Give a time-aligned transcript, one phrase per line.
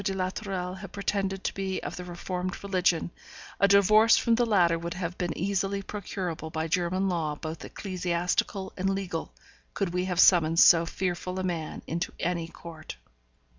[0.03, 3.11] de la Tourelle had pretended to be of the reformed religion,
[3.59, 8.73] a divorce from the latter would have been easily procurable by German law both ecclesiastical
[8.75, 9.31] and legal,
[9.75, 12.95] could we have summoned so fearful a man into any court.